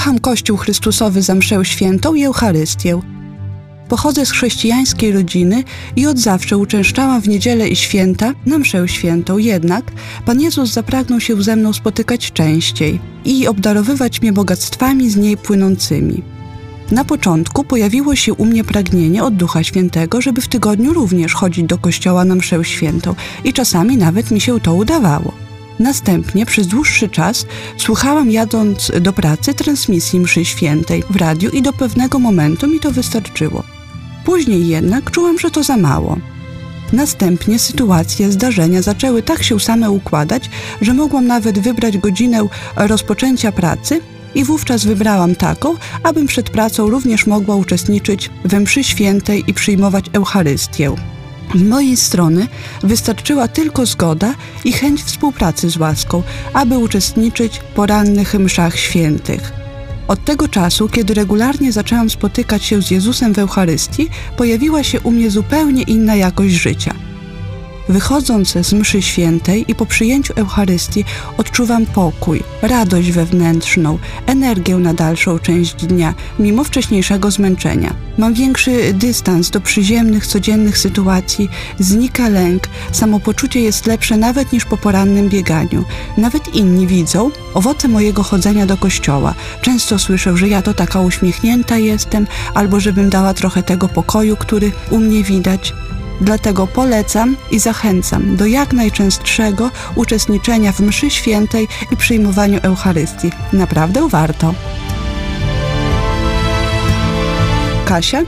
[0.00, 3.00] Kocham Kościół Chrystusowy za mszę świętą i Eucharystię.
[3.88, 5.64] Pochodzę z chrześcijańskiej rodziny
[5.96, 9.38] i od zawsze uczęszczałam w niedzielę i święta na mszę świętą.
[9.38, 9.92] Jednak
[10.26, 16.22] Pan Jezus zapragnął się ze mną spotykać częściej i obdarowywać mnie bogactwami z niej płynącymi.
[16.90, 21.64] Na początku pojawiło się u mnie pragnienie od Ducha Świętego, żeby w tygodniu również chodzić
[21.64, 25.49] do kościoła na mszę świętą i czasami nawet mi się to udawało.
[25.80, 27.46] Następnie przez dłuższy czas
[27.78, 32.90] słuchałam jadąc do pracy transmisji mszy świętej w radiu i do pewnego momentu mi to
[32.90, 33.62] wystarczyło.
[34.24, 36.16] Później jednak czułam, że to za mało.
[36.92, 44.00] Następnie sytuacje, zdarzenia zaczęły tak się same układać, że mogłam nawet wybrać godzinę rozpoczęcia pracy
[44.34, 50.04] i wówczas wybrałam taką, abym przed pracą również mogła uczestniczyć we mszy świętej i przyjmować
[50.12, 50.94] Eucharystię.
[51.54, 52.48] Z mojej strony
[52.82, 59.52] wystarczyła tylko zgoda i chęć współpracy z łaską, aby uczestniczyć w porannych mszach świętych.
[60.08, 65.10] Od tego czasu, kiedy regularnie zaczęłam spotykać się z Jezusem w Eucharystii, pojawiła się u
[65.10, 66.94] mnie zupełnie inna jakość życia–
[67.90, 71.04] Wychodząc z mszy świętej i po przyjęciu Eucharystii
[71.38, 77.94] odczuwam pokój, radość wewnętrzną, energię na dalszą część dnia, mimo wcześniejszego zmęczenia.
[78.18, 84.76] Mam większy dystans do przyziemnych, codziennych sytuacji, znika lęk, samopoczucie jest lepsze nawet niż po
[84.76, 85.84] porannym bieganiu.
[86.16, 89.34] Nawet inni widzą owoce mojego chodzenia do kościoła.
[89.62, 94.72] Często słyszę, że ja to taka uśmiechnięta jestem, albo żebym dała trochę tego pokoju, który
[94.90, 95.72] u mnie widać.
[96.20, 103.30] Dlatego polecam i zachęcam do jak najczęstszego uczestniczenia w mszy świętej i przyjmowaniu Eucharystii.
[103.52, 104.54] Naprawdę warto.
[107.84, 108.22] Kasia,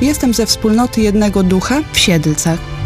[0.00, 2.79] jestem ze wspólnoty Jednego Ducha w Siedlcach.